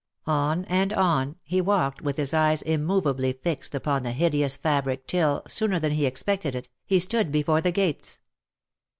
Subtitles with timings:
[0.25, 5.43] On, and on, he walked with his eyes immovably fixed upon the hideous fabric till,
[5.47, 8.17] sooner than he expected it, he stood before the gates.